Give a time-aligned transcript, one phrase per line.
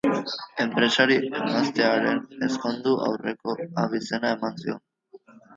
[0.63, 4.85] Enpresari emaztearen ezkondu aurreko abizena eman zion.